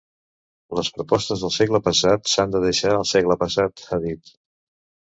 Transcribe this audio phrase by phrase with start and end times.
[0.79, 4.39] “Les propostes del segle passat, s’han de deixar al segle passat”, ha dit.